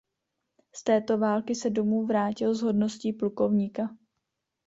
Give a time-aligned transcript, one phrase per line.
[0.75, 3.89] Z této války se domů vrátil s hodností plukovníka.